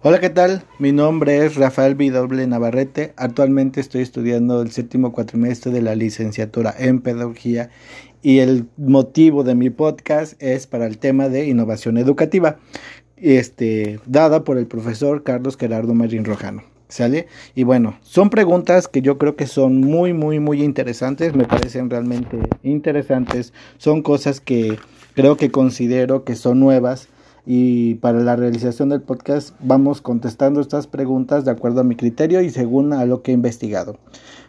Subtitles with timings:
[0.00, 0.62] Hola, ¿qué tal?
[0.78, 2.46] Mi nombre es Rafael W.
[2.46, 3.14] Navarrete.
[3.16, 7.70] Actualmente estoy estudiando el séptimo cuatrimestre de la licenciatura en Pedagogía
[8.22, 12.58] y el motivo de mi podcast es para el tema de innovación educativa,
[13.16, 16.62] este, dada por el profesor Carlos Gerardo Marín Rojano.
[16.86, 17.26] ¿Sale?
[17.56, 21.90] Y bueno, son preguntas que yo creo que son muy, muy, muy interesantes, me parecen
[21.90, 24.78] realmente interesantes, son cosas que
[25.14, 27.08] creo que considero que son nuevas
[27.50, 32.42] y para la realización del podcast vamos contestando estas preguntas de acuerdo a mi criterio
[32.42, 33.96] y según a lo que he investigado.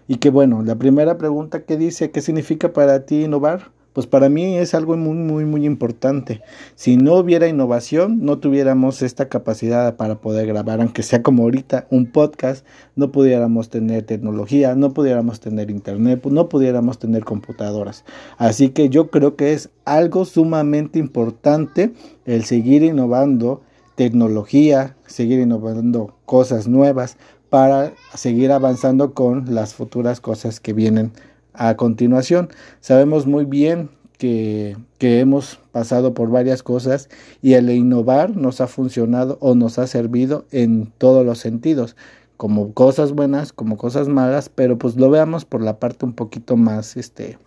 [0.10, 3.72] Y que bueno, la primera pregunta que dice, ¿qué significa para ti innovar?
[3.94, 6.42] Pues para mí es algo muy, muy, muy importante.
[6.76, 11.88] Si no hubiera innovación, no tuviéramos esta capacidad para poder grabar, aunque sea como ahorita,
[11.90, 18.06] un podcast, no pudiéramos tener tecnología, no pudiéramos tener internet, no pudiéramos tener computadoras.
[18.38, 21.94] Así que yo creo que es algo sumamente importante
[22.26, 23.62] el seguir innovando
[23.96, 27.18] tecnología, seguir innovando cosas nuevas
[27.50, 31.12] para seguir avanzando con las futuras cosas que vienen
[31.60, 32.50] a continuación.
[32.80, 37.10] Sabemos muy bien que, que, hemos pasado por varias cosas
[37.42, 41.96] y el innovar nos ha funcionado o nos ha servido en todos los sentidos,
[42.38, 46.58] como cosas buenas, como cosas malas, pero pues lo veamos por la parte un poquito
[46.58, 47.38] más, este,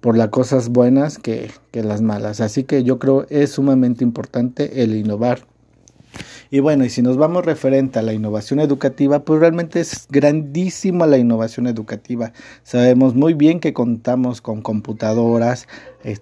[0.00, 2.40] por las cosas buenas que, que las malas.
[2.40, 5.40] Así que yo creo es sumamente importante el innovar
[6.50, 11.06] y bueno, y si nos vamos referente a la innovación educativa, pues realmente es grandísima
[11.06, 12.32] la innovación educativa.
[12.62, 15.66] Sabemos muy bien que contamos con computadoras,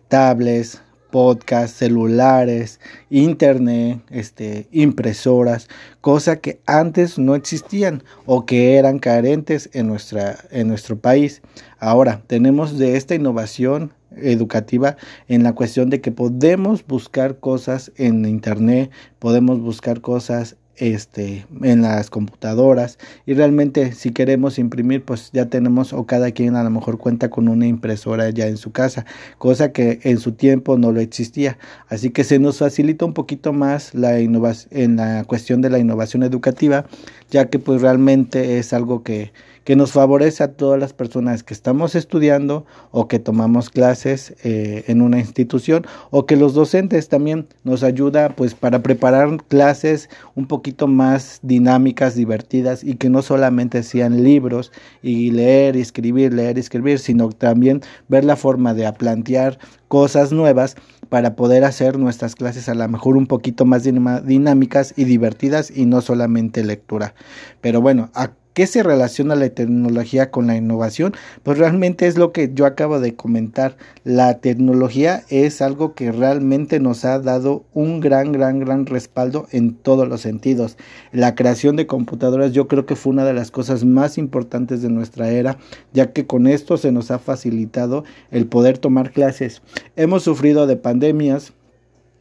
[0.09, 0.81] tablets,
[1.15, 5.69] podcasts, celulares, internet, este, impresoras,
[6.01, 11.41] cosa que antes no existían o que eran carentes en, nuestra, en nuestro país.
[11.79, 14.97] Ahora tenemos de esta innovación educativa
[15.29, 21.83] en la cuestión de que podemos buscar cosas en internet, podemos buscar cosas este en
[21.83, 26.71] las computadoras y realmente si queremos imprimir pues ya tenemos o cada quien a lo
[26.71, 29.07] mejor cuenta con una impresora ya en su casa
[29.39, 31.59] cosa que en su tiempo no lo existía.
[31.89, 36.23] Así que se nos facilita un poquito más la en la cuestión de la innovación
[36.23, 36.87] educativa
[37.31, 39.33] ya que pues realmente es algo que
[39.65, 44.85] que nos favorece a todas las personas que estamos estudiando o que tomamos clases eh,
[44.87, 50.47] en una institución o que los docentes también nos ayuda pues para preparar clases un
[50.47, 54.71] poquito más dinámicas, divertidas y que no solamente sean libros
[55.03, 59.59] y leer escribir, leer escribir, sino también ver la forma de plantear
[59.89, 60.77] cosas nuevas
[61.09, 65.87] para poder hacer nuestras clases a lo mejor un poquito más dinámicas y divertidas y
[65.87, 67.15] no solamente lectura.
[67.61, 68.11] Pero bueno,
[68.55, 71.13] ¿Qué se relaciona la tecnología con la innovación?
[71.43, 73.77] Pues realmente es lo que yo acabo de comentar.
[74.05, 79.75] La tecnología es algo que realmente nos ha dado un gran, gran, gran respaldo en
[79.75, 80.77] todos los sentidos.
[81.11, 84.89] La creación de computadoras yo creo que fue una de las cosas más importantes de
[84.89, 85.59] nuestra era,
[85.93, 89.63] ya que con esto se nos ha facilitado el poder tomar clases.
[89.97, 91.55] Hemos sufrido de pandemias,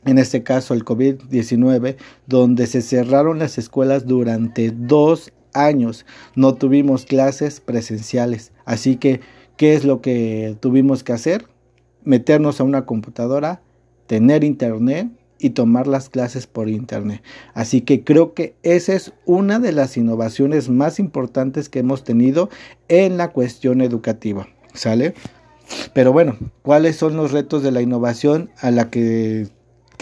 [0.03, 1.95] en este caso el COVID-19,
[2.25, 6.05] donde se cerraron las escuelas durante dos años
[6.35, 8.51] no tuvimos clases presenciales.
[8.65, 9.21] Así que,
[9.57, 11.47] ¿qué es lo que tuvimos que hacer?
[12.03, 13.61] Meternos a una computadora,
[14.07, 15.09] tener internet
[15.39, 17.21] y tomar las clases por internet.
[17.53, 22.49] Así que creo que esa es una de las innovaciones más importantes que hemos tenido
[22.87, 24.47] en la cuestión educativa.
[24.73, 25.13] ¿Sale?
[25.93, 29.47] Pero bueno, ¿cuáles son los retos de la innovación a la que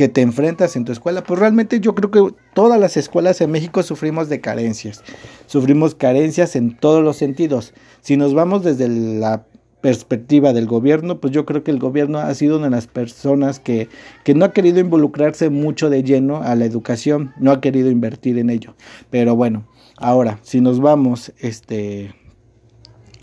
[0.01, 3.51] que te enfrentas en tu escuela, pues realmente yo creo que todas las escuelas en
[3.51, 5.03] México sufrimos de carencias,
[5.45, 7.75] sufrimos carencias en todos los sentidos.
[8.01, 9.45] Si nos vamos desde la
[9.81, 13.59] perspectiva del gobierno, pues yo creo que el gobierno ha sido una de las personas
[13.59, 13.89] que,
[14.23, 18.39] que no ha querido involucrarse mucho de lleno a la educación, no ha querido invertir
[18.39, 18.73] en ello.
[19.11, 22.15] Pero bueno, ahora, si nos vamos, este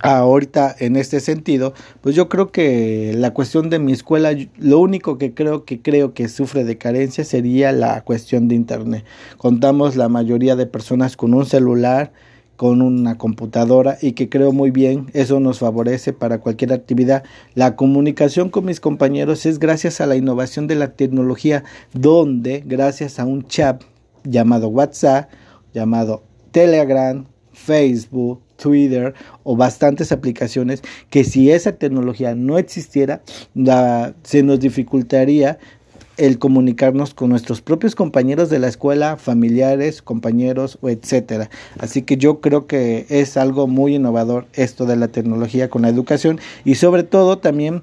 [0.00, 5.18] ahorita en este sentido, pues yo creo que la cuestión de mi escuela, lo único
[5.18, 9.04] que creo que creo que sufre de carencia sería la cuestión de internet.
[9.36, 12.12] Contamos la mayoría de personas con un celular,
[12.56, 17.22] con una computadora y que creo muy bien, eso nos favorece para cualquier actividad.
[17.54, 21.62] La comunicación con mis compañeros es gracias a la innovación de la tecnología,
[21.92, 23.84] donde gracias a un chat
[24.24, 25.30] llamado WhatsApp,
[25.72, 29.14] llamado Telegram, Facebook, Twitter
[29.44, 33.22] o bastantes aplicaciones que si esa tecnología no existiera,
[34.22, 35.58] se nos dificultaría
[36.18, 41.48] el comunicarnos con nuestros propios compañeros de la escuela, familiares, compañeros etcétera.
[41.78, 45.88] Así que yo creo que es algo muy innovador esto de la tecnología con la
[45.88, 47.82] educación y sobre todo también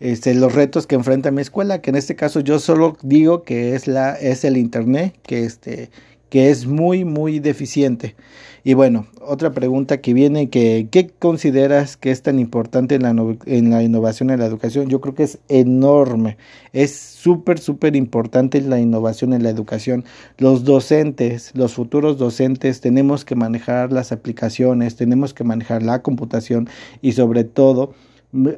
[0.00, 3.74] este, los retos que enfrenta mi escuela, que en este caso yo solo digo que
[3.74, 5.90] es la es el internet, que este
[6.34, 8.16] que es muy, muy deficiente.
[8.64, 13.10] Y bueno, otra pregunta que viene, que, ¿qué consideras que es tan importante en la,
[13.46, 14.88] en la innovación en la educación?
[14.88, 16.36] Yo creo que es enorme,
[16.72, 20.04] es súper, súper importante la innovación en la educación.
[20.36, 26.68] Los docentes, los futuros docentes, tenemos que manejar las aplicaciones, tenemos que manejar la computación
[27.00, 27.94] y sobre todo,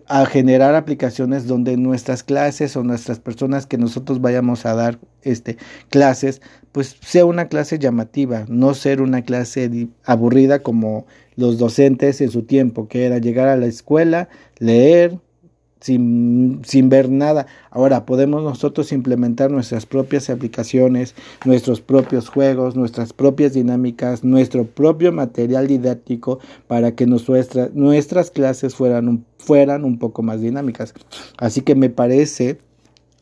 [0.07, 5.59] a generar aplicaciones donde nuestras clases o nuestras personas que nosotros vayamos a dar este
[5.91, 6.41] clases
[6.73, 11.07] pues sea una clase llamativa no ser una clase aburrida como
[11.37, 14.29] los docentes en su tiempo que era llegar a la escuela
[14.59, 15.19] leer
[15.81, 17.47] sin, sin, ver nada.
[17.71, 21.15] Ahora podemos nosotros implementar nuestras propias aplicaciones,
[21.45, 28.75] nuestros propios juegos, nuestras propias dinámicas, nuestro propio material didáctico para que nuestra, nuestras clases
[28.75, 30.95] fueran un, fueran un poco más dinámicas.
[31.39, 32.59] Así que me parece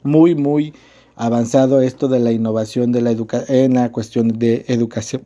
[0.03, 0.75] muy, muy
[1.17, 5.25] avanzado esto de la innovación de la educa en la cuestión de educación.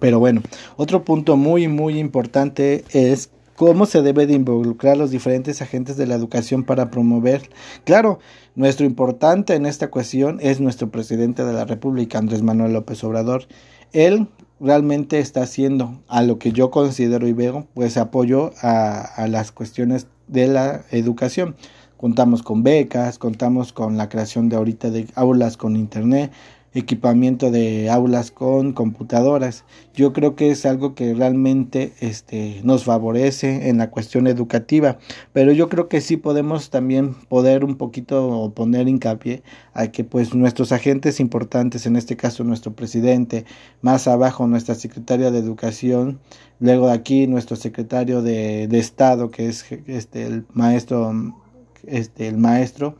[0.00, 0.42] Pero bueno,
[0.76, 6.06] otro punto muy, muy importante es cómo se debe de involucrar los diferentes agentes de
[6.06, 7.50] la educación para promover.
[7.84, 8.20] Claro,
[8.54, 13.46] nuestro importante en esta cuestión es nuestro presidente de la República, Andrés Manuel López Obrador.
[13.92, 14.28] Él
[14.60, 20.06] realmente está haciendo a lo que yo considero y veo, pues apoyo a, las cuestiones
[20.28, 21.56] de la educación.
[21.96, 26.30] Contamos con becas, contamos con la creación de ahorita de aulas con internet,
[26.78, 29.64] equipamiento de aulas con computadoras.
[29.94, 34.98] Yo creo que es algo que realmente este, nos favorece en la cuestión educativa,
[35.32, 39.42] pero yo creo que sí podemos también poder un poquito poner hincapié
[39.72, 43.46] a que pues nuestros agentes importantes, en este caso nuestro presidente,
[43.80, 46.20] más abajo nuestra secretaria de educación,
[46.60, 51.12] luego de aquí nuestro secretario de, de Estado, que es este, el maestro,
[51.86, 52.96] este, el maestro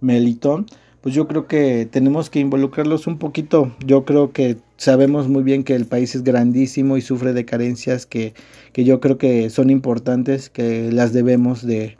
[0.00, 0.66] Melitón,
[1.00, 3.74] pues yo creo que tenemos que involucrarlos un poquito.
[3.84, 8.06] Yo creo que sabemos muy bien que el país es grandísimo y sufre de carencias
[8.06, 8.34] que,
[8.72, 11.96] que yo creo que son importantes, que las debemos de,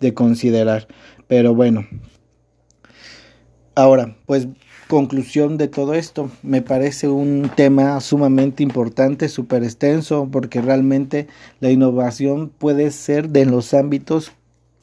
[0.00, 0.86] de considerar.
[1.26, 1.86] Pero bueno,
[3.74, 4.46] ahora, pues
[4.88, 11.26] conclusión de todo esto, me parece un tema sumamente importante, súper extenso, porque realmente
[11.60, 14.32] la innovación puede ser de los ámbitos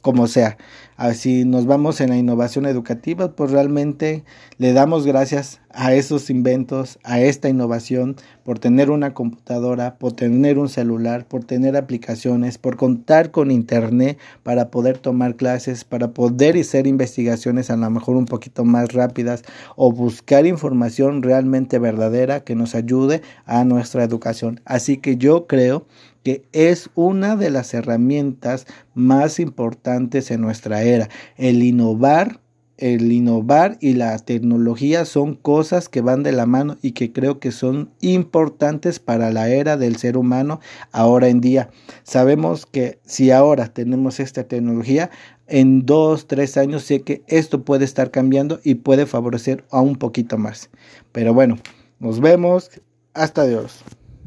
[0.01, 0.57] como sea.
[0.98, 4.24] Así nos vamos en la innovación educativa, pues realmente
[4.57, 10.59] le damos gracias a esos inventos, a esta innovación, por tener una computadora, por tener
[10.59, 16.57] un celular, por tener aplicaciones, por contar con internet para poder tomar clases, para poder
[16.57, 19.44] hacer investigaciones a lo mejor un poquito más rápidas
[19.75, 24.59] o buscar información realmente verdadera que nos ayude a nuestra educación.
[24.65, 25.86] Así que yo creo
[26.23, 31.09] que es una de las herramientas más importantes en nuestra era.
[31.38, 32.41] El innovar,
[32.77, 37.39] el innovar y la tecnología son cosas que van de la mano y que creo
[37.39, 40.59] que son importantes para la era del ser humano
[40.91, 41.69] ahora en día.
[42.03, 45.12] Sabemos que si ahora tenemos esta tecnología,
[45.47, 49.97] en dos, tres años sé que esto puede estar cambiando y puede favorecer a un
[49.97, 50.69] poquito más.
[51.12, 51.57] Pero bueno,
[52.00, 52.71] nos vemos.
[53.13, 53.83] Hasta Dios.